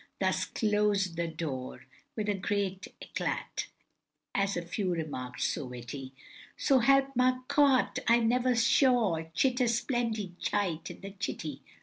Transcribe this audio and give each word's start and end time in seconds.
Thus 0.19 0.45
clos'd 0.45 1.15
the 1.15 1.27
door 1.27 1.85
with 2.15 2.41
great 2.41 2.87
eclat, 2.99 3.67
(As 4.33 4.57
a 4.57 4.63
few 4.63 4.89
remark'd, 4.89 5.41
so 5.41 5.65
witty,) 5.65 6.15
"Sho 6.57 6.79
help 6.79 7.15
ma 7.15 7.41
cot, 7.47 7.99
I 8.07 8.19
never 8.19 8.55
shaw 8.55 9.21
Chit 9.35 9.59
a 9.61 9.65
sphlendid 9.65 10.39
chite 10.39 10.89
in 10.89 11.01
the 11.01 11.11
chitty." 11.11 11.61